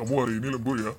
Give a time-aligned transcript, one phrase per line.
[0.00, 0.96] Kamu hari ini lembur ya?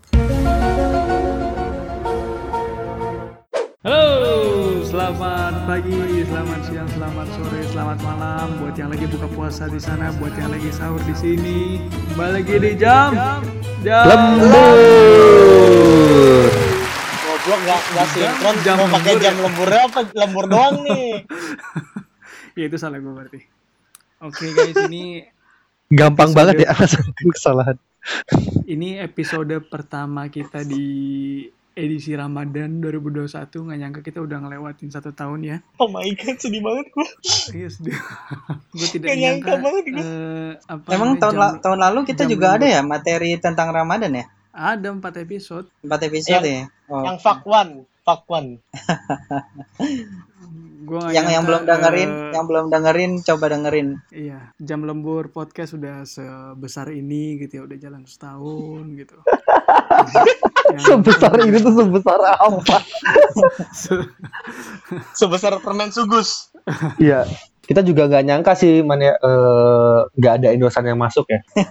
[3.81, 4.37] Halo,
[4.85, 10.13] selamat pagi, selamat siang, selamat sore, selamat malam buat yang lagi buka puasa di sana,
[10.21, 11.81] buat yang lagi sahur di sini.
[12.13, 13.41] Kembali lagi di jam
[13.81, 14.69] jam Lembur.
[17.25, 19.41] Goblok nggak nggak sinkron Jam mau pakai lembur jam ya?
[19.41, 21.25] lemburnya apa lembur doang nih.
[22.61, 23.41] ya itu salah gue berarti.
[24.21, 25.25] Oke guys, ini
[25.89, 27.01] Gampang banget ya alasan
[27.33, 27.81] kesalahan.
[28.65, 30.85] Ini episode pertama kita di
[31.71, 35.57] edisi Ramadan 2021 nggak nyangka kita udah ngelewatin satu tahun ya.
[35.77, 37.07] Oh my god sedih banget gua.
[37.49, 37.95] Iya sedih.
[38.75, 39.63] gue tidak Nggak nyangka nyangka.
[39.63, 40.01] banget gua.
[40.01, 44.11] eh, apa Emang tahun, jam- la- tahun lalu kita juga ada ya materi tentang Ramadan
[44.13, 44.25] ya?
[44.51, 45.71] ada empat episode.
[45.79, 46.91] Empat episode Yang- ya?
[46.91, 47.07] Oh.
[47.07, 47.71] Yang fuck one,
[48.03, 48.59] fuck one.
[50.81, 53.87] Gua yang yang belum dengerin, eh, yang belum dengerin coba dengerin.
[54.09, 59.17] Iya, jam lembur podcast sudah sebesar ini gitu ya, udah jalan setahun gitu.
[60.71, 62.77] Yang- Sebesar ini tuh sebesar apa?
[63.69, 64.07] se-
[65.19, 66.49] Sebesar permen sugus.
[66.95, 67.27] Iya.
[67.61, 71.39] Kita juga nggak nyangka sih mana eh, nggak ada endosan yang masuk ya.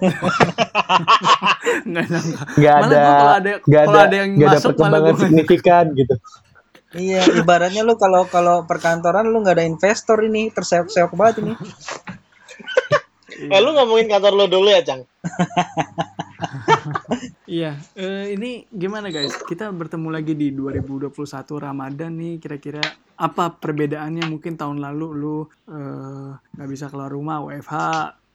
[1.82, 2.42] nggak nyangka.
[2.56, 6.14] Nggak ada kalau ada nggak ada ada yang nggak ada masuk malah perkembangan signifikan gitu.
[6.90, 11.54] Iya, ibaratnya lu kalau kalau perkantoran lu nggak ada investor ini, terseok-seok banget ini.
[13.40, 15.00] Eh lu ngomongin kantor lu dulu ya, Cang.
[17.50, 19.34] Iya, eh, ini gimana guys?
[19.42, 21.10] Kita bertemu lagi di 2021
[21.58, 22.38] Ramadan nih.
[22.38, 22.80] Kira-kira
[23.18, 24.24] apa perbedaannya?
[24.30, 27.74] Mungkin tahun lalu lu eh, nggak bisa keluar rumah WFH.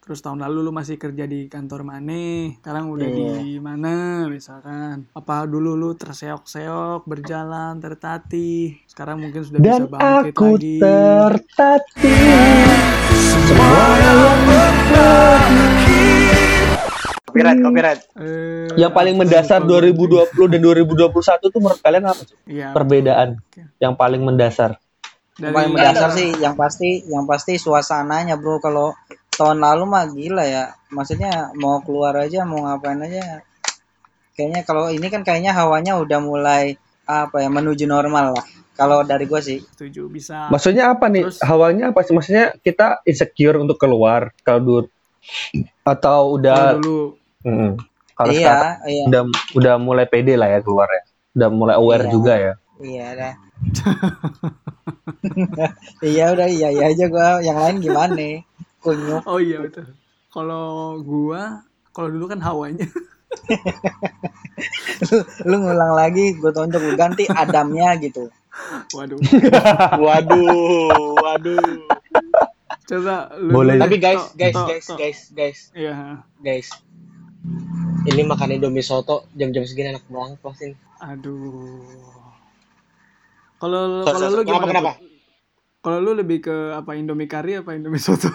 [0.05, 2.53] Terus tahun lalu lu masih kerja di kantor mana?
[2.61, 5.09] Sekarang udah di mana misalkan?
[5.17, 8.77] Apa dulu lu terseok-seok, berjalan, tertatih.
[8.85, 10.77] Sekarang mungkin sudah bisa Dan bangkit aku lagi.
[10.77, 12.21] tertatih.
[13.17, 14.19] Semua yang
[17.25, 18.01] Copyright, copyright.
[18.21, 22.38] Eh, yang paling mendasar 2020 dan 2021 tuh menurut kalian apa sih?
[22.45, 22.77] Iya.
[22.77, 23.73] Perbedaan Oke.
[23.81, 24.77] yang paling mendasar.
[25.35, 28.63] Dari, Yang paling mendasar sih, yang pasti, yang pasti suasananya bro.
[28.63, 28.95] Kalau
[29.35, 30.63] tahun lalu mah gila ya.
[30.88, 33.44] Maksudnya mau keluar aja, mau ngapain aja.
[34.34, 36.75] Kayaknya kalau ini kan kayaknya hawanya udah mulai
[37.06, 38.45] apa ya menuju normal lah.
[38.75, 39.63] Kalau dari gua sih.
[39.63, 40.51] setuju bisa.
[40.51, 41.24] Maksudnya apa nih?
[41.25, 42.12] Terus- Hawanya apa sih?
[42.12, 44.81] Maksudnya kita insecure untuk keluar kalau dulu
[45.81, 47.00] atau udah Kalau dulu
[47.41, 47.78] Mm.
[48.12, 49.22] Kalau sekarang iya, iya, udah
[49.53, 51.03] udah mulai pede lah ya keluar ya.
[51.31, 52.12] Udah mulai aware Iya.
[52.12, 52.53] juga ya.
[52.81, 53.34] iya dah.
[56.12, 57.40] iya udah iya iya aja gua.
[57.40, 58.28] Yang lain gimana?
[58.85, 59.25] Kunyuk.
[59.25, 59.90] Oh iya betul.
[60.29, 62.85] Kalau gua, kalau dulu kan hawanya.
[65.50, 68.29] Lu ngulang lagi, gua tonjok lu ganti Adamnya gitu.
[68.95, 69.19] Waduh.
[70.06, 71.68] Waduh, waduh.
[72.88, 73.75] Coba lu Boleh.
[73.75, 74.97] Tapi guys, guys, Tok, guys, Tok.
[75.01, 76.24] guys, guys, Iya.
[76.40, 76.69] guys.
[78.06, 80.72] Ini makan Indomie soto jam-jam segini enak banget pasti.
[81.03, 81.84] Aduh.
[83.59, 84.72] Kalau kalau lu kenapa, gimana?
[84.72, 84.91] kenapa?
[85.85, 88.25] Kalau lu lebih ke apa Indomie kari apa Indomie soto?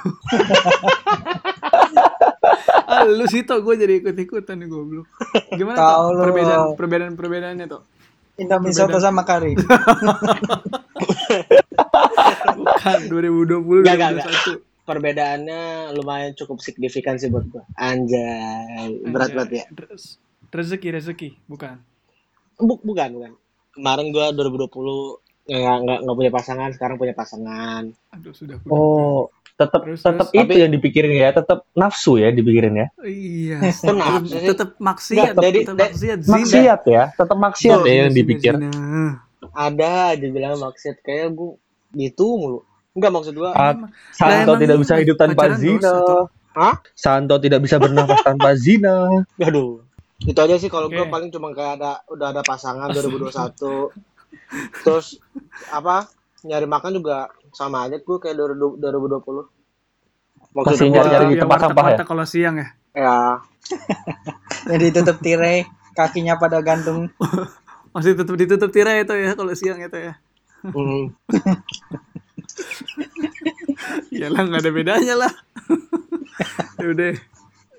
[2.86, 5.10] ah, lu sih tok gue jadi ikut-ikutan nih goblok.
[5.58, 7.82] Gimana tuh perbedaan perbedaan perbedaannya tuh?
[8.38, 9.58] Indomie soto sama kari.
[12.54, 14.30] Bukan 2020 Enggak, enggak,
[14.62, 14.86] 2021.
[14.86, 15.60] Perbedaannya
[15.98, 17.66] lumayan cukup signifikan sih buat gua.
[17.74, 19.64] Anjay, berat banget ya.
[19.74, 21.78] Rez- Rezeki rezeki, bukan.
[22.58, 23.32] Buk, bukan, bukan.
[23.74, 27.82] Kemarin gua 2020 nggak nggak nggak punya pasangan, sekarang punya pasangan.
[28.14, 28.70] Aduh sudah kuda.
[28.70, 32.86] Oh, tetap Terus, tetap itu yang dipikirin ya, tetap nafsu ya dipikirin ya.
[33.02, 33.58] Iya.
[33.68, 34.46] Tetap- sih?
[34.46, 36.18] Tetap maksiat, tetap dari- maksiat.
[36.24, 38.54] Maksiat ya, tetap maksiat ya yang dipikir.
[38.56, 39.18] zina.
[39.50, 41.58] Ada aja bilang maksud kayak gua
[41.92, 42.60] gitu mulu.
[42.94, 43.50] Enggak maksud gua.
[43.52, 43.74] Ah,
[44.10, 45.92] Santo tidak bisa hidup tanpa zina.
[46.50, 46.74] Hah?
[46.94, 49.26] Santo tidak bisa bernafas tanpa zina.
[49.36, 49.82] Aduh.
[50.20, 51.10] Itu aja sih kalau gua Oke.
[51.10, 54.09] paling cuma kayak ada udah ada pasangan 2021.
[54.82, 55.20] Terus
[55.70, 56.08] apa?
[56.42, 58.80] Nyari makan juga sama aja gua kayak 2020.
[60.50, 61.98] Maksud Masih gua, nyari-nyari di Ya, tempat sampah ya?
[62.02, 62.68] kalau siang ya.
[62.96, 63.18] ya
[64.70, 65.62] Jadi tutup tirai,
[65.94, 67.06] kakinya pada gantung.
[67.94, 70.14] Masih tetap ditutup tirai itu ya kalau siang itu ya.
[70.66, 71.04] mm,
[74.14, 75.32] Iyalah nggak ada bedanya lah.
[76.78, 77.12] ya udah.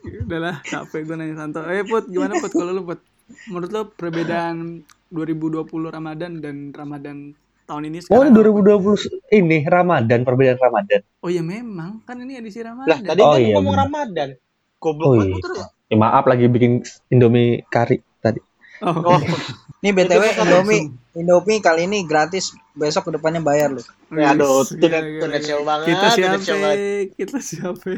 [0.02, 1.62] Udahlah, capek gue nanya Santo.
[1.70, 3.00] Eh Put, gimana Put kalau lu Put?
[3.48, 7.36] Menurut lo perbedaan 2020 Ramadan dan Ramadan
[7.68, 8.32] tahun ini Oh, sekarang?
[8.32, 8.98] ini 2020
[9.32, 11.02] ini Ramadan, perbedaan Ramadan.
[11.22, 12.98] Oh ya memang, kan ini edisi lah Ramadan.
[13.04, 13.84] tadi Oh, kan iya, ngomong bener.
[13.86, 14.30] Ramadan.
[14.82, 15.44] Goblok Oh, banget iya.
[15.46, 15.96] terus ya.
[16.00, 16.72] Maaf lagi bikin
[17.12, 18.40] Indomie kari tadi.
[18.82, 19.20] Oh, Oh,
[19.84, 23.86] Nih BTW Indomie, Indomie kali ini gratis, besok ke depannya bayar loh.
[24.10, 25.38] Ya, aduh, tunet gila.
[25.42, 26.70] show banget, Kita siapa?
[27.14, 27.90] Kita siapa?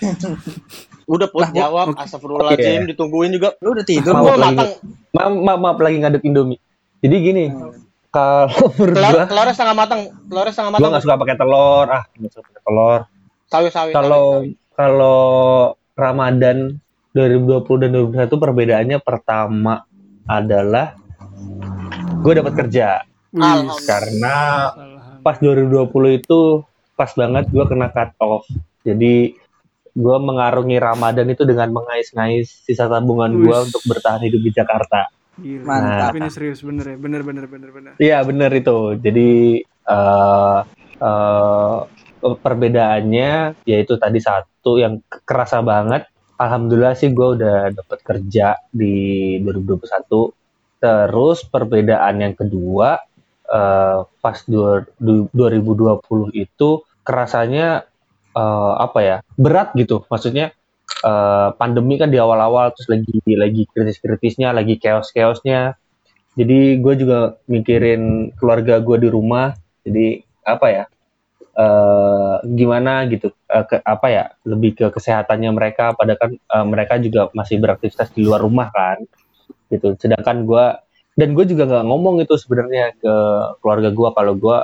[1.06, 1.98] Udah gua- jawab, oke.
[1.98, 2.90] astagfirullahaladzim, Oke.
[2.90, 3.54] ditungguin juga.
[3.58, 4.58] Lu udah tidur Mau Gua lagi.
[4.58, 4.70] matang,
[5.12, 6.58] Maaf, maaf, maaf lagi ngadep Indomie.
[6.98, 7.44] Jadi gini,
[8.08, 10.90] kalau menurut telur, gua, telurnya setengah matang, telurnya setengah gua matang.
[10.90, 11.86] nggak suka pakai telur.
[11.86, 13.00] Ah, nggak suka pakai telur.
[13.46, 14.50] Sawi, sawi, Kalau sawi, sawi.
[14.74, 15.20] kalau
[15.94, 16.56] Ramadan
[17.12, 19.86] 2020 dan 2021 perbedaannya pertama
[20.24, 20.98] adalah
[22.18, 23.06] gue dapat kerja
[23.86, 24.34] karena
[24.68, 25.22] alhamdulillah.
[25.22, 25.86] pas 2020
[26.18, 26.40] itu
[26.92, 28.44] pas banget gue kena cut off.
[28.82, 29.32] Jadi
[29.96, 35.08] gue mengarungi Ramadan itu dengan mengais-ngais sisa tabungan gue untuk bertahan hidup di Jakarta.
[35.40, 35.64] Gila.
[35.64, 36.12] Mantap.
[36.12, 37.92] Tapi ini serius bener ya, bener bener bener bener.
[37.96, 39.00] Iya bener itu.
[39.00, 39.30] Jadi
[39.64, 40.58] eh
[41.00, 41.78] eh,
[42.20, 43.32] perbedaannya
[43.64, 46.04] yaitu tadi satu yang kerasa banget.
[46.36, 50.76] Alhamdulillah sih gue udah dapat kerja di 2021.
[50.76, 53.00] Terus perbedaan yang kedua
[53.48, 57.88] eh, pas dua- du- 2020 itu kerasanya
[58.36, 60.04] eh, apa ya berat gitu.
[60.12, 60.52] Maksudnya
[61.04, 65.74] eh, pandemi kan di awal-awal terus lagi lagi kritis-kritisnya, lagi chaos-chaosnya.
[66.36, 69.56] Jadi gue juga mikirin keluarga gue di rumah.
[69.86, 70.84] Jadi apa ya?
[71.56, 73.32] eh gimana gitu?
[73.48, 74.24] Eh, ke, apa ya?
[74.44, 75.96] Lebih ke kesehatannya mereka.
[75.96, 79.00] Padahal kan eh, mereka juga masih beraktivitas di luar rumah kan.
[79.72, 79.96] Gitu.
[79.96, 80.66] Sedangkan gue
[81.16, 83.14] dan gue juga nggak ngomong itu sebenarnya ke
[83.64, 84.58] keluarga gue kalau gue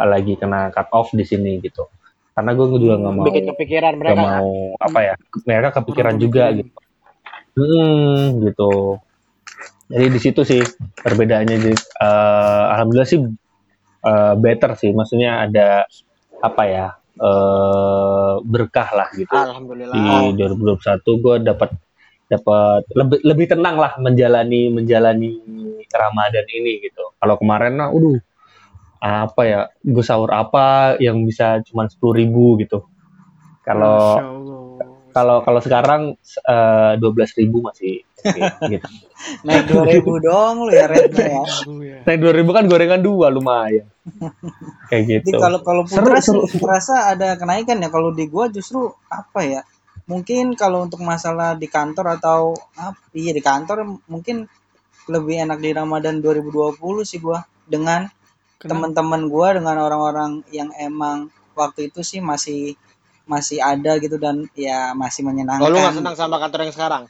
[0.00, 1.84] lagi kena cut off di sini gitu.
[2.32, 4.16] Karena gue juga nggak mau Bikin kepikiran mereka.
[4.16, 4.24] kan?
[4.24, 4.50] mau
[4.80, 5.14] apa ya?
[5.44, 6.58] Mereka kepikiran Orang juga kepikiran.
[6.64, 6.80] gitu.
[7.52, 8.72] Hmm, gitu.
[9.92, 10.62] Jadi di situ sih
[11.04, 11.56] perbedaannya.
[11.60, 13.20] Jadi, eh, alhamdulillah sih
[14.02, 14.90] eh, better sih.
[14.96, 15.84] Maksudnya ada
[16.40, 16.86] apa ya
[17.20, 19.36] eh, berkah lah gitu.
[19.36, 20.32] Alhamdulillah.
[20.32, 21.70] Di 2021 gue dapat
[22.32, 25.36] dapat lebih lebih tenang lah menjalani menjalani
[25.92, 27.12] Ramadan ini gitu.
[27.20, 28.16] Kalau kemarin nah, udah
[29.02, 32.86] apa ya gue sahur apa yang bisa cuma sepuluh ribu gitu.
[33.66, 34.14] Kalau
[35.10, 36.14] kalau kalau sekarang
[37.02, 38.40] dua belas ribu masih oke
[38.78, 38.88] gitu.
[39.46, 41.42] Naik 2000 dong lu ya rate-nya ya.
[42.06, 43.86] Naik dua ribu kan gorengan dua lumayan.
[44.90, 45.38] Kayak Jadi gitu.
[45.38, 46.42] kalau kalau Seru, Putra seru.
[46.58, 47.90] merasa ada kenaikan ya.
[47.90, 49.62] Kalau di gua justru apa ya?
[50.10, 52.98] Mungkin kalau untuk masalah di kantor atau apa?
[53.14, 54.50] Iya di kantor mungkin
[55.06, 58.10] lebih enak di Ramadan 2020 sih gua dengan?
[58.64, 62.74] Teman-teman gua dengan orang-orang yang emang waktu itu sih masih
[63.22, 65.62] masih ada gitu dan ya masih menyenangkan.
[65.62, 67.02] Oh, lu gak senang sama kantor yang sekarang?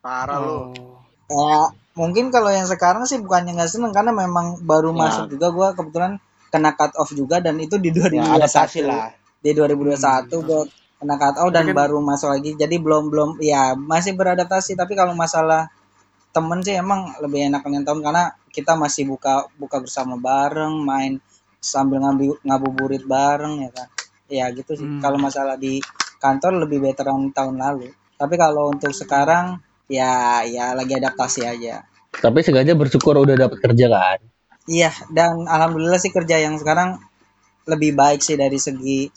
[0.00, 0.72] Parah lu.
[0.72, 0.96] Oh.
[1.28, 1.56] Ya,
[1.94, 4.98] mungkin kalau yang sekarang sih bukannya nggak seneng karena memang baru Ya.
[4.98, 6.16] masuk juga gua kebetulan
[6.48, 9.14] kena cut off juga dan itu di 2021 Ya, adaptasi lah.
[9.38, 9.94] di 2021
[10.32, 10.42] Hmm.
[10.42, 10.60] gua
[10.96, 14.92] kena cut off dan kan- baru masuk lagi jadi belum belum ya masih beradaptasi tapi
[14.92, 15.70] kalau masalah
[16.30, 21.18] temen sih emang lebih enak yang tahun karena kita masih buka buka bersama bareng main
[21.58, 23.88] sambil ngambil ngabuburit bareng ya kan?
[24.30, 24.86] Ya gitu sih.
[24.86, 25.02] Hmm.
[25.02, 25.82] kalau masalah di
[26.22, 27.90] kantor lebih veteran tahun lalu.
[28.14, 29.58] Tapi kalau untuk sekarang
[29.90, 31.82] ya ya lagi adaptasi aja.
[32.10, 34.18] Tapi sengaja bersyukur udah dapat kerja kan.
[34.70, 37.00] iya dan alhamdulillah sih kerja yang sekarang
[37.66, 39.08] lebih baik sih dari segi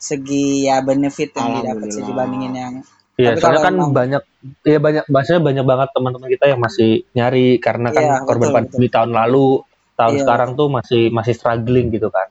[0.00, 2.74] segi ya benefit yang didapat sih dibandingin yang
[3.20, 4.22] Iya, Tapi soalnya kan emang- banyak,
[4.64, 8.56] ya banyak, bahasanya banyak banget teman-teman kita yang masih nyari karena kan Iya, korban betul,
[8.56, 9.48] pandemi tahun lalu,
[9.94, 12.28] tahun Iya, sekarang tuh masih masih struggling gitu kan.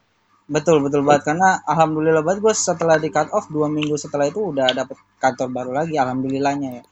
[0.48, 4.50] betul betul banget karena alhamdulillah banget gue setelah di cut off dua minggu setelah itu
[4.50, 6.84] udah dapet kantor baru lagi alhamdulillahnya ya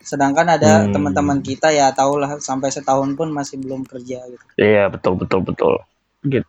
[0.00, 0.96] sedangkan ada Hmm.
[0.96, 5.44] teman-teman kita ya tau lah sampai setahun pun masih belum kerja gitu Iya, betul betul
[5.44, 5.74] betul.
[6.22, 6.48] Gitu.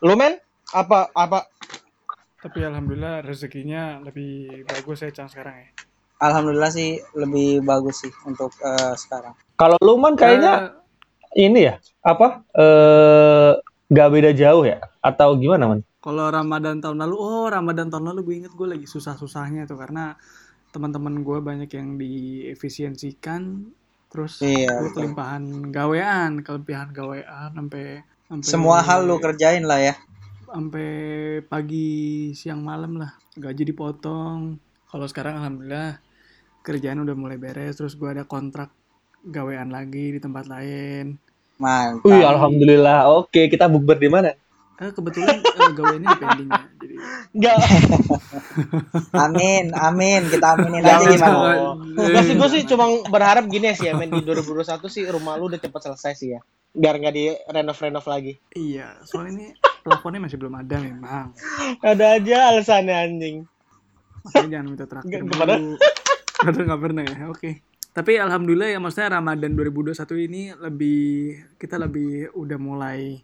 [0.00, 0.38] Lu men?
[0.70, 1.50] Apa apa
[2.38, 5.68] Tapi alhamdulillah rezekinya lebih bagus ya Cang sekarang ya.
[6.22, 10.70] Alhamdulillah sih lebih bagus sih untuk eh, sekarang Kalau lu man kayaknya
[11.32, 12.44] Eh, ini ya, apa?
[12.52, 13.50] Eh
[13.88, 14.78] gak beda jauh ya?
[15.00, 15.80] Atau gimana man?
[15.98, 20.18] kalau Ramadan tahun lalu, oh Ramadan tahun lalu gue inget gue lagi susah-susahnya tuh karena
[20.70, 23.70] teman-teman gue banyak yang diefisiensikan,
[24.10, 24.98] terus Iya, gue betul.
[24.98, 29.94] kelimpahan gawean, kelebihan gawean sampai sampai semua hal lu kerjain lah ya
[30.48, 30.88] sampai
[31.46, 31.88] pagi
[32.34, 35.96] siang malam lah gaji dipotong kalau sekarang alhamdulillah
[36.62, 38.70] kerjaan udah mulai beres terus gue ada kontrak
[39.22, 41.18] gawean lagi di tempat lain
[41.58, 43.06] mantap Wih, alhamdulillah.
[43.12, 44.34] Oke, kita bukber di mana?
[44.74, 46.94] eh, kebetulan eh, gaweannya di pending ya jadi
[47.30, 47.56] enggak
[49.26, 51.78] amin amin kita aminin aja gimana.
[51.94, 55.46] Enggak sih gue sih cuma berharap gini sih ya men di 2021 sih rumah lu
[55.46, 56.40] udah cepet selesai sih ya.
[56.72, 58.42] Biar nggak di renov-renov lagi.
[58.56, 59.46] iya soalnya ini
[59.82, 61.30] plafonnya masih belum ada memang
[61.78, 63.36] Ada aja alasannya anjing.
[64.22, 65.78] makanya jangan minta traktir dulu
[66.44, 67.50] padahal nggak pernah ya oke
[67.92, 71.02] tapi alhamdulillah ya maksudnya Ramadan 2021 ini lebih
[71.56, 73.20] kita lebih udah mulai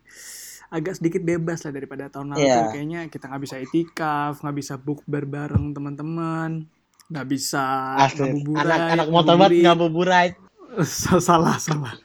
[0.69, 2.55] agak sedikit bebas lah daripada tahun lalu Iya.
[2.55, 2.69] tuh.
[2.71, 6.69] kayaknya kita nggak bisa itikaf nggak bisa bukber bareng teman-teman
[7.09, 7.65] nggak bisa
[7.97, 9.65] ngabuburit Anak anak motor banget ngabuburit.
[9.65, 10.33] ngabuburit.
[11.17, 11.97] salah salah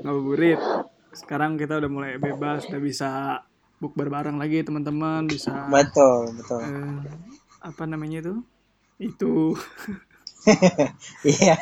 [0.00, 0.62] ngabuburit
[1.12, 3.10] sekarang kita udah mulai bebas udah bisa
[3.76, 6.60] bukber bareng lagi teman-teman bisa Betul, betul.
[6.62, 7.02] eh,
[7.60, 8.34] apa namanya itu
[9.00, 9.58] itu
[11.38, 11.54] Iya.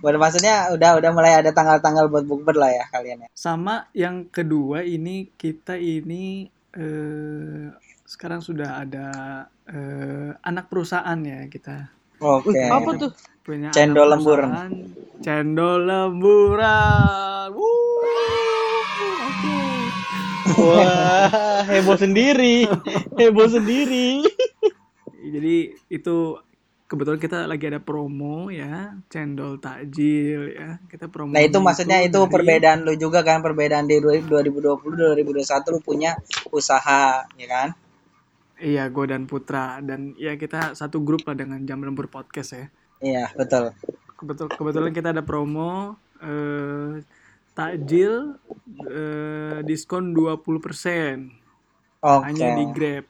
[0.00, 3.28] Buat maksudnya udah udah mulai ada tanggal-tanggal buat bukber lah ya kalian ya.
[3.36, 7.66] sama yang kedua ini kita ini eh,
[8.04, 9.06] sekarang sudah ada
[9.68, 12.52] eh, anak perusahaan ya kita Oke.
[12.68, 13.12] Apa tuh?
[13.40, 14.44] punya Cendol lembur.
[15.24, 18.04] cendol lemburan Wuh,
[19.24, 19.56] oke
[20.60, 22.68] Wah, heboh sendiri.
[23.16, 24.20] Heboh sendiri.
[25.20, 25.56] jadi
[25.88, 26.16] itu
[26.90, 32.18] kebetulan kita lagi ada promo ya cendol takjil ya kita promo Nah itu maksudnya itu
[32.18, 34.58] dari- perbedaan lu juga kan perbedaan di 2020
[35.14, 35.38] 2021
[35.70, 36.18] lu punya
[36.50, 37.68] usaha ya kan?
[38.58, 42.66] iya gue dan Putra dan ya kita satu grup lah dengan jam lembur podcast ya
[43.00, 43.72] Iya betul.
[44.18, 47.00] kebetul kebetulan kita ada promo eh,
[47.54, 48.36] takjil
[48.84, 50.42] eh, diskon 20%
[52.02, 52.24] Oke.
[52.26, 53.04] hanya di Grab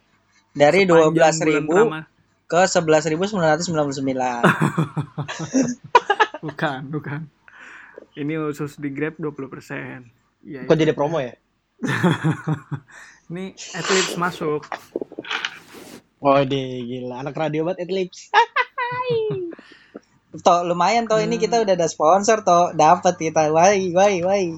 [0.51, 2.07] Dari 12.000 bulan Rama-
[2.51, 3.71] ke 11.999.
[6.45, 7.31] bukan bukan
[8.19, 10.81] ini khusus di Grab 20% Iya, Kok iya.
[10.83, 11.37] jadi promo ya?
[13.31, 14.65] ini Eclipse masuk
[16.21, 17.25] Oh deh, gila.
[17.25, 18.29] Anak radio banget Eclipse.
[20.47, 24.53] toh lumayan toh ini kita udah ada sponsor toh dapat kita wai wai wai.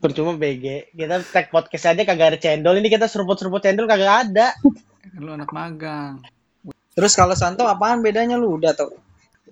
[0.00, 0.96] Percuma BG.
[0.96, 2.80] Kita tag podcast aja kagak ada cendol.
[2.80, 4.56] Ini kita seruput-seruput cendol kagak ada.
[5.12, 6.22] Kan lu anak magang
[6.96, 8.88] Terus kalau Santo apaan bedanya lu udah toh?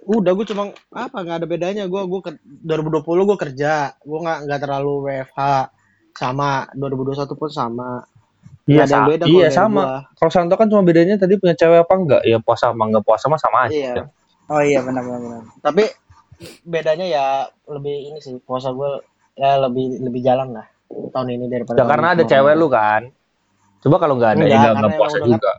[0.08, 1.84] Udah gue cuma apa nggak ada bedanya.
[1.84, 2.20] Gue gue
[2.64, 3.92] 2020 gue kerja.
[4.00, 5.40] Gue nggak nggak terlalu WFH.
[6.16, 8.00] Sama 2021 pun sama.
[8.64, 10.08] Iya, ada yang beda iya sama.
[10.16, 12.22] Kalau Santo kan cuma bedanya tadi punya cewek apa enggak?
[12.24, 13.76] Ya puasa sama enggak puasa mah sama aja.
[13.76, 13.92] Iya.
[14.48, 15.42] Oh iya benar benar benar.
[15.60, 15.84] Tapi
[16.64, 17.24] bedanya ya
[17.68, 19.04] lebih ini sih puasa gue
[19.36, 20.66] ya lebih lebih jalan lah
[21.12, 23.12] tahun ini daripada Ya karena ada cewek lu kan.
[23.84, 25.52] Coba kalau nggak ada Enggak, ya nggak puasa udah juga.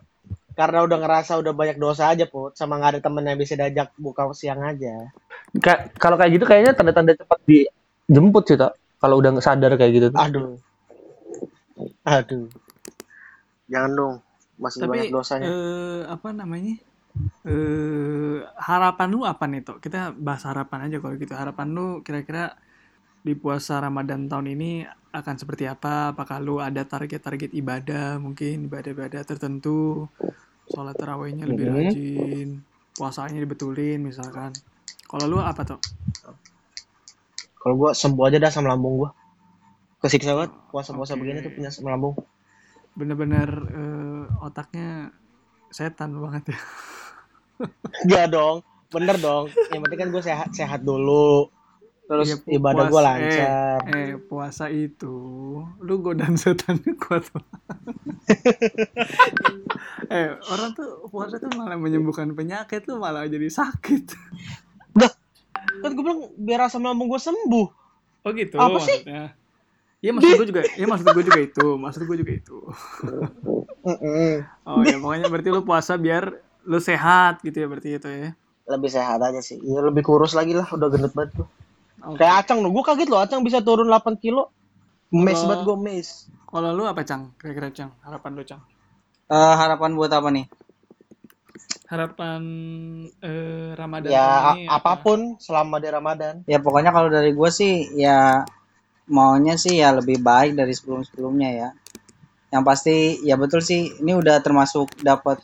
[0.57, 3.93] karena udah ngerasa udah banyak dosa aja put sama nggak ada temen yang bisa diajak
[4.01, 5.13] buka siang aja
[5.61, 8.73] Kayak kalau kayak gitu kayaknya tanda-tanda cepat dijemput sih tak.
[8.97, 10.07] Kalau udah sadar kayak gitu.
[10.09, 10.17] tuh.
[10.17, 10.57] aduh
[12.01, 12.47] aduh
[13.69, 14.13] jangan dong
[14.55, 16.75] masih banyak tapi dosanya eh, apa namanya
[17.45, 19.77] eh harapan lu apa nih Tok?
[19.83, 22.55] kita bahas harapan aja kalau gitu harapan lu kira-kira
[23.25, 26.13] di puasa Ramadan tahun ini akan seperti apa?
[26.13, 30.05] Apakah lu ada target-target ibadah mungkin ibadah-ibadah tertentu?
[30.69, 31.73] Sholat tarawihnya lebih Mhm.
[31.73, 32.47] rajin
[32.93, 34.53] puasanya dibetulin misalkan.
[35.09, 35.81] Kalau lu apa tuh
[37.65, 39.09] kalau gua sembuh aja dah sama lambung gua.
[39.97, 41.25] Kesiksa banget puasa-puasa Oke.
[41.25, 42.13] begini tuh punya sama lambung.
[42.93, 45.09] Bener-bener eh, otaknya
[45.73, 46.59] setan banget ya.
[48.05, 48.57] Enggak dong
[48.93, 49.49] bener dong.
[49.73, 51.49] Yang penting kan gue sehat sehat dulu
[52.05, 55.15] terus Iya, ibadah gue lancar Eh, eh, puasa itu
[55.79, 57.25] lu godaan setan kuat.
[60.05, 64.05] Eh orang tuh puasa tuh malah menyembuhkan penyakit lu malah jadi sakit.
[65.81, 67.67] Kan gue bilang biar asam lambung gue sembuh.
[68.21, 69.01] Oh gitu Apa sih?
[69.01, 69.23] maksudnya?
[69.99, 72.57] Iya maksud gue juga, iya maksud gue juga itu, maksud gue juga itu.
[74.63, 76.29] Oh ya pokoknya berarti lu puasa biar
[76.63, 78.29] lu sehat gitu ya berarti itu ya.
[78.65, 81.45] lebih sehat aja sih iya lebih kurus lagi lah udah gendut banget gue
[82.05, 82.21] Oke.
[82.21, 84.53] kayak acang loh gue kaget loh acang bisa turun 8 kilo
[85.09, 86.09] mes banget gue mes
[86.55, 87.35] Kalau lu apa Cang?
[87.35, 88.61] Kira-kira Cang, harapan lu Cang?
[89.27, 90.45] Eh, harapan buat apa nih?
[91.91, 92.41] Harapan
[93.19, 94.93] eh, Ramadan ya ini apa?
[94.95, 98.45] apa pun selama di Ramadan Ya pokoknya kalau dari gue sih ya
[99.09, 101.69] maunya sih ya lebih baik dari sebelum-sebelumnya ya.
[102.53, 102.95] Yang pasti
[103.25, 105.41] ya betul sih ini udah termasuk dapat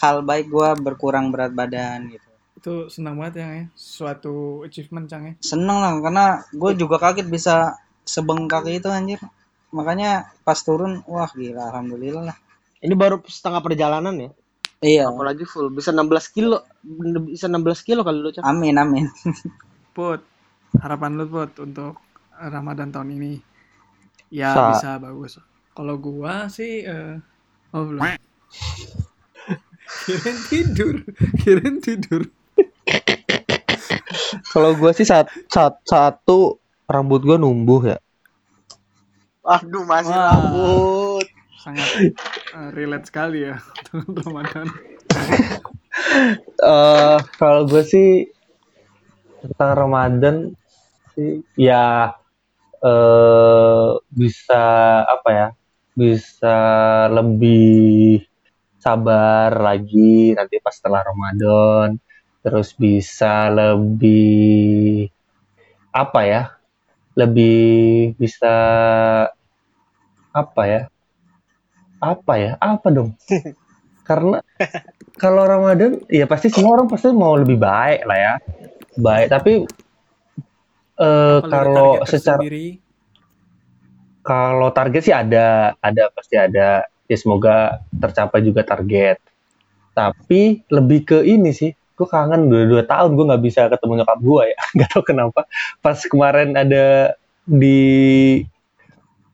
[0.00, 2.25] hal baik gue berkurang berat badan gitu.
[2.66, 3.64] Itu senang banget ya, ya.
[3.78, 5.34] Suatu achievement Cang ya.
[5.38, 9.22] Seneng lah karena gue juga kaget bisa sebengkak itu anjir.
[9.70, 12.38] Makanya pas turun wah gila alhamdulillah lah.
[12.82, 14.30] ini baru setengah perjalanan ya
[14.82, 15.04] Iya.
[15.14, 16.66] apalagi full bisa 16 kilo
[17.30, 18.42] bisa 16 kilo kali lu Cang.
[18.42, 19.06] Amin amin.
[19.94, 20.26] Put,
[20.82, 22.02] harapan lu Put untuk
[22.34, 23.38] Ramadan tahun ini.
[24.34, 25.38] Ya Sa- bisa bagus.
[25.70, 27.14] Kalau gua sih eh,
[27.70, 28.02] oh belum.
[30.02, 30.94] kirain tidur,
[31.46, 32.26] kirain tidur.
[34.56, 36.56] Kalau gue sih saat, saat satu
[36.88, 37.98] rambut gue numbuh ya.
[39.46, 40.26] aduh masih Wah.
[40.26, 41.90] rambut Sangat
[42.56, 44.66] eh, relate sekali ya dengan Ramadan.
[46.62, 48.08] eh kalau gue sih
[49.42, 50.36] tentang Ramadan
[51.14, 52.12] sih ya
[52.82, 54.64] eh bisa
[55.04, 55.48] apa ya
[55.96, 56.56] bisa
[57.08, 58.20] lebih
[58.76, 61.96] sabar lagi nanti pas setelah Ramadan
[62.46, 65.10] terus bisa lebih
[65.90, 66.42] apa ya
[67.18, 68.54] lebih bisa
[70.30, 70.82] apa ya
[71.98, 73.18] apa ya apa dong?
[74.06, 74.38] Karena
[75.18, 78.34] kalau Ramadan ya pasti semua orang pasti mau lebih baik lah ya
[78.94, 79.26] baik.
[79.26, 79.52] Tapi
[81.02, 82.78] eh, kalau secara tersendiri?
[84.22, 86.86] kalau target sih ada ada pasti ada.
[87.06, 89.18] Ya semoga tercapai juga target.
[89.94, 94.18] Tapi lebih ke ini sih gue kangen dua dua tahun gue nggak bisa ketemu nyokap
[94.20, 94.58] gue ya.
[94.76, 95.40] Nggak tahu kenapa.
[95.80, 97.16] Pas kemarin ada
[97.48, 97.80] di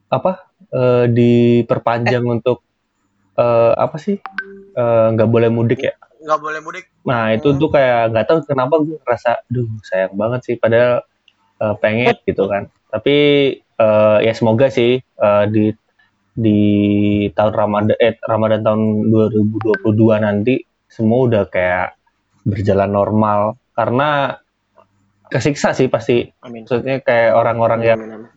[0.07, 2.63] apa eh, diperpanjang untuk
[3.35, 4.15] eh, apa sih?
[4.73, 5.93] Eh, nggak boleh mudik ya?
[6.23, 6.85] Nggak boleh mudik.
[7.03, 10.55] Nah itu tuh kayak nggak tahu kenapa gue ngerasa duh sayang banget sih.
[10.55, 11.03] Padahal
[11.59, 12.71] eh, pengen gitu kan.
[12.87, 13.15] Tapi
[13.59, 15.75] eh, ya semoga sih eh, di
[16.33, 16.59] di
[17.29, 21.93] tahun Ramadan eh Ramadan tahun 2022 nanti semua udah kayak
[22.43, 23.57] berjalan normal.
[23.73, 24.37] Karena
[25.31, 26.29] kesiksa sih pasti.
[26.45, 26.63] Amin.
[26.63, 28.29] Maksudnya kayak orang-orang yang Amin,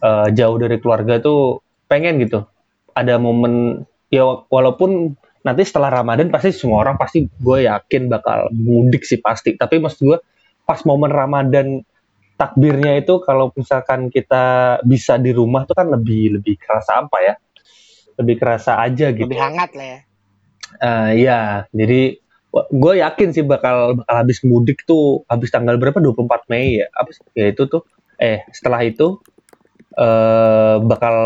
[0.00, 2.44] eh, jauh dari keluarga tuh pengen gitu.
[2.92, 8.52] Ada momen ya wa- walaupun nanti setelah Ramadan pasti semua orang pasti gue yakin bakal
[8.52, 9.56] mudik sih pasti.
[9.56, 10.18] Tapi maksud gue
[10.68, 11.80] pas momen Ramadan
[12.36, 17.34] takbirnya itu kalau misalkan kita bisa di rumah tuh kan lebih lebih kerasa apa ya?
[18.20, 19.24] Lebih kerasa aja gitu.
[19.28, 19.98] Lebih hangat lah ya.
[20.80, 21.40] Eh, iya.
[21.72, 26.02] Jadi gue yakin sih bakal bakal habis mudik tuh habis tanggal berapa?
[26.02, 26.86] 24 Mei ya?
[26.90, 27.22] Apa sih?
[27.38, 27.86] ya itu tuh.
[28.18, 29.22] Eh setelah itu
[29.94, 31.16] eh bakal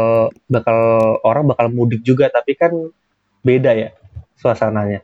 [0.49, 0.79] bakal
[1.25, 2.73] orang bakal mudik juga tapi kan
[3.41, 3.91] beda ya
[4.37, 5.01] suasananya.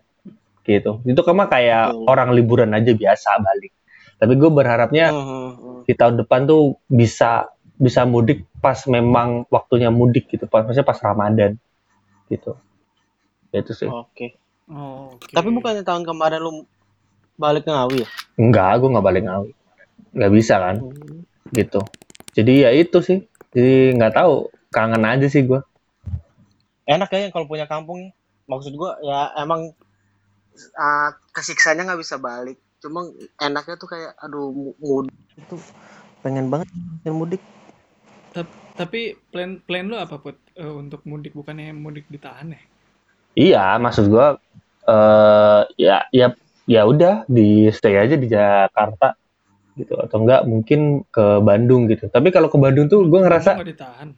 [0.65, 1.01] Gitu.
[1.09, 3.73] Itu kan mah kayak orang liburan aja biasa balik.
[4.21, 5.81] Tapi gue berharapnya Hmm, hmm, hmm.
[5.89, 7.49] di tahun depan tuh bisa
[7.81, 11.57] bisa mudik pas memang waktunya mudik gitu pas maksudnya pas Ramadan.
[12.29, 12.53] Gitu.
[13.57, 13.89] Ya itu sih.
[13.89, 14.40] Oke
[14.71, 15.35] Oh, oke.
[15.35, 16.53] tapi bukannya tahun kemarin lu
[17.35, 19.51] balik ke Ngawi ya Enggak, gue nggak balik Ngawi.
[20.17, 21.27] Nggak bisa kan, Hmm.
[21.51, 21.91] gitu.
[22.33, 23.19] Jadi ya itu sih.
[23.51, 25.61] Jadi nggak tahu, kangen aja sih gue.
[26.91, 28.11] enak ya kalau punya kampung
[28.51, 29.71] maksud gua ya emang
[30.75, 33.07] ah, kesiksanya nggak bisa balik cuma
[33.39, 35.57] enaknya tuh kayak aduh mu- mudik itu
[36.25, 36.67] pengen banget
[37.07, 37.39] yang mudik
[38.81, 42.61] Tapi plan plan lu apa put Eh, untuk mudik bukannya mudik ditahan ya?
[43.33, 44.27] Iya, maksud gue,
[44.87, 46.33] eh ya ya
[46.65, 49.19] ya udah di stay aja di Jakarta
[49.77, 52.09] gitu atau enggak mungkin ke Bandung gitu.
[52.09, 54.13] Tapi kalau ke Bandung tuh gue ngerasa ditahan.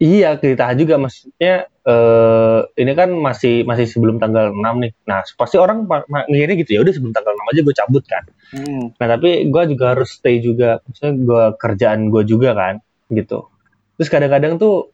[0.00, 4.92] iya ditahan juga maksudnya eh ini kan masih masih sebelum tanggal 6 nih.
[5.08, 5.88] Nah, pasti orang
[6.28, 8.24] mikirnya gitu ya udah sebelum tanggal 6 aja gue cabut kan.
[8.98, 12.74] Nah tapi gue juga harus stay juga, maksudnya gue kerjaan gue juga kan,
[13.10, 13.46] gitu.
[13.96, 14.90] Terus kadang-kadang tuh,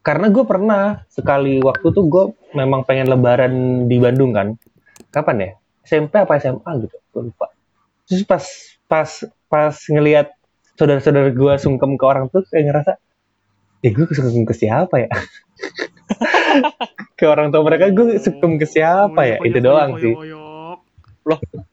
[0.00, 2.24] karena gue pernah sekali waktu tuh gue
[2.56, 4.56] memang pengen lebaran di Bandung kan.
[5.12, 5.50] Kapan ya?
[5.84, 7.52] SMP apa SMA gitu, gue lupa.
[8.08, 8.44] Terus pas
[8.88, 9.10] pas
[9.50, 10.32] pas ngelihat
[10.78, 12.92] saudara-saudara gue sungkem ke orang tuh kayak ngerasa,
[13.84, 15.10] ya gue sungkem ke siapa ya?
[17.18, 19.36] ke orang tua mereka gue sungkem ke siapa ya?
[19.44, 20.14] Itu doang sih.
[20.16, 21.64] Kan,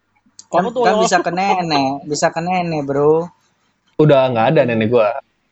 [0.47, 1.03] Kamu tuh kan oyok.
[1.03, 3.27] bisa ke nenek, bisa ke nenek, Bro.
[3.99, 5.07] Udah nggak ada nenek gue.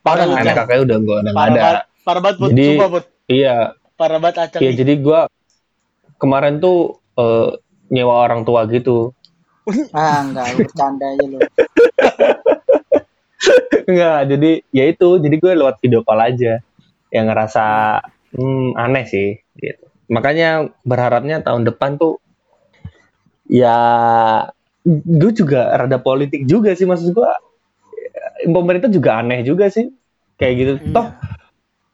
[0.06, 1.70] parah Nenek kakaknya udah gue udah nggak ada.
[2.06, 2.50] Parah banget Bud.
[2.54, 3.06] Jadi- Sumpah, Bud.
[3.26, 3.56] Iya,
[3.98, 4.78] parah banget acang Iya nih.
[4.80, 5.20] jadi gua
[6.16, 7.50] kemarin tuh eh,
[7.90, 9.12] nyewa orang tua gitu.
[9.92, 11.40] Ah, enggak, bercanda aja lu.
[13.86, 16.62] Enggak, jadi ya itu, jadi gue lewat video call aja.
[17.10, 17.66] Yang ngerasa
[18.34, 19.86] hmm, aneh sih gitu.
[20.10, 22.18] Makanya berharapnya tahun depan tuh
[23.46, 23.78] ya
[24.86, 27.30] gue juga rada politik juga sih maksud gua
[28.44, 29.90] pemerintah juga aneh juga sih
[30.38, 30.94] kayak gitu Iya.
[30.94, 31.08] toh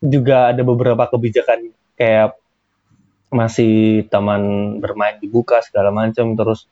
[0.02, 2.36] juga ada beberapa kebijakan kayak
[3.32, 6.68] masih taman bermain dibuka segala macam terus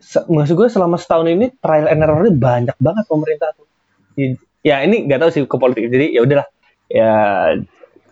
[0.00, 3.68] se- maksud gue selama setahun ini trial and errornya banyak banget pemerintah tuh.
[4.20, 6.48] I- ya ini nggak tahu sih ke politik jadi ya udahlah.
[6.88, 7.12] Ya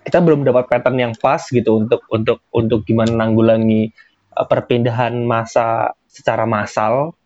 [0.04, 3.88] kita belum dapat pattern yang pas gitu untuk untuk untuk gimana nanggulangi
[4.36, 7.16] uh, perpindahan masa secara massal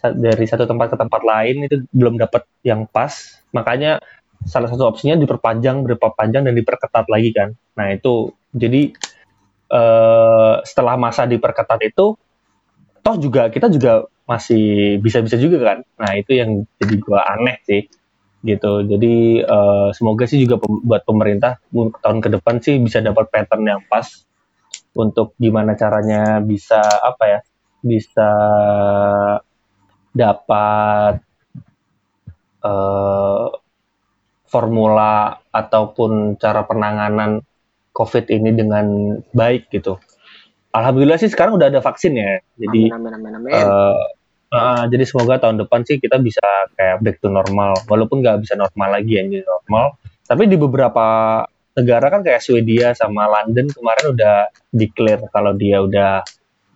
[0.00, 3.42] sa- dari satu tempat ke tempat lain itu belum dapat yang pas.
[3.56, 4.00] Makanya
[4.44, 7.48] salah satu opsinya diperpanjang diperpanjang dan diperketat lagi kan.
[7.78, 8.30] Nah itu.
[8.48, 8.92] Jadi
[9.68, 12.16] eh, setelah masa diperketat itu
[13.04, 15.78] toh juga kita juga masih bisa-bisa juga kan.
[16.00, 17.82] Nah itu yang jadi gua aneh sih
[18.44, 18.86] gitu.
[18.86, 23.82] Jadi eh, semoga sih juga buat pemerintah tahun ke depan sih bisa dapat pattern yang
[23.88, 24.06] pas
[24.96, 27.40] untuk gimana caranya bisa apa ya
[27.82, 28.30] bisa
[30.14, 31.22] dapat
[32.64, 33.46] eh,
[34.48, 37.44] formula ataupun cara penanganan
[37.92, 40.00] COVID ini dengan baik gitu
[40.72, 42.40] alhamdulillah sih sekarang udah ada vaksin ya.
[42.56, 44.04] Jadi amin amin amin amin eh,
[44.52, 46.44] eh, jadi semoga tahun depan sih kita bisa
[46.76, 47.74] kayak back to normal.
[47.88, 49.96] Walaupun nggak bisa normal lagi ya, jadi normal.
[50.28, 51.06] Tapi di beberapa
[51.78, 54.36] negara kan kayak Swedia sama London kemarin udah
[54.74, 56.22] declare kalau dia udah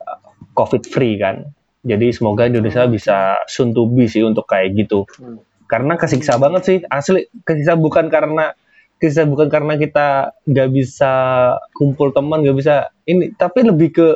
[0.02, 0.18] eh,
[0.56, 1.46] COVID free kan.
[1.82, 5.02] Jadi semoga Indonesia bisa soon to be sih untuk kayak gitu.
[5.18, 5.42] Hmm.
[5.72, 7.24] Karena kesiksa banget sih, asli.
[7.48, 8.52] Kesiksa bukan karena
[9.00, 11.12] kesiksa bukan karena kita nggak bisa
[11.72, 14.08] kumpul teman, nggak bisa ini, tapi lebih ke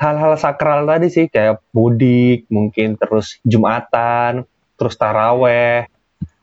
[0.00, 4.42] hal-hal sakral tadi sih kayak mudik mungkin terus jumatan
[4.74, 5.86] terus taraweh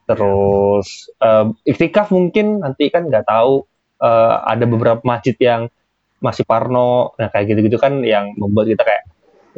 [0.08, 3.68] terus eh, iktikaf mungkin nanti kan nggak tahu
[4.00, 5.68] eh, ada beberapa masjid yang
[6.22, 7.12] masih parno.
[7.18, 9.04] Nah kayak gitu-gitu kan yang membuat kita kayak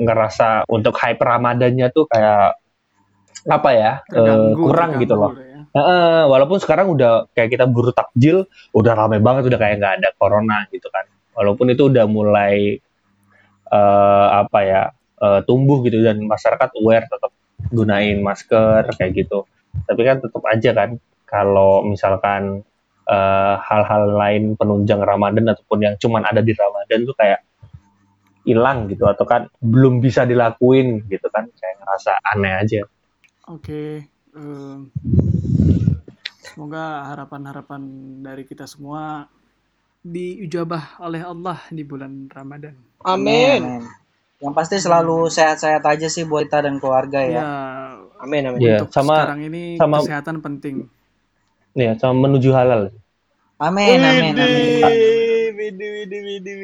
[0.01, 2.59] ngerasa untuk hype ramadannya tuh kayak
[3.45, 5.61] apa ya eh, Terganggu, kurang terganggu gitu loh udah ya.
[5.75, 8.47] Heeh, walaupun sekarang udah kayak kita buru takjil,
[8.79, 11.03] udah rame banget, udah kayak nggak ada corona gitu kan.
[11.35, 12.79] Walaupun itu udah mulai
[13.75, 14.83] eh, apa ya
[15.19, 17.35] eh, tumbuh gitu dan masyarakat aware tetap
[17.75, 19.51] gunain masker kayak gitu.
[19.83, 20.91] Tapi kan tetap aja kan
[21.27, 22.63] kalau misalkan
[23.61, 27.45] hal-hal lain penunjang Ramadan ataupun yang cuman ada di Ramadan tuh kayak
[28.45, 32.81] hilang gitu atau kan belum bisa dilakuin gitu kan kayak ngerasa aneh aja.
[33.45, 34.89] Oke, em,
[36.41, 37.83] semoga harapan-harapan
[38.25, 39.29] dari kita semua
[40.01, 42.73] diijabah oleh Allah di bulan Ramadan.
[43.05, 43.61] amin
[44.41, 47.33] Yang pasti selalu sehat-sehat aja sih buat kita dan keluarga ya.
[47.41, 47.49] Ya,
[48.25, 50.77] amin amin Iya, untuk sama sekarang ini sama- kesehatan penting.
[51.77, 52.93] ya sama menuju halal.
[53.61, 55.24] Amin, amin, amin.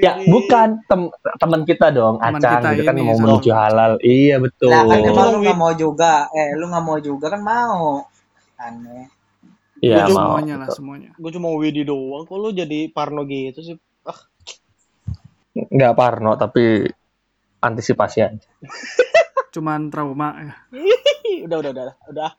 [0.01, 1.01] Ya, bukan tem
[1.41, 3.93] teman kita dong, Teman Acang kita gitu kan ini, mau menuju halal.
[4.01, 4.71] Iya, betul.
[4.73, 6.29] Lah kan emang lu nggak mau juga.
[6.33, 8.05] Eh, lu nggak mau juga kan mau.
[8.61, 9.09] Aneh.
[9.81, 10.37] Iya, mau.
[10.37, 11.11] semuanya lah, semuanya.
[11.17, 14.21] gue cuma Widi doang kok lu jadi Parno gitu sih ah
[15.51, 16.87] Nggak parno, tapi
[17.59, 18.49] antisipasi aja.
[19.51, 20.55] Cuman trauma ya.
[21.47, 22.31] udah udah udah udah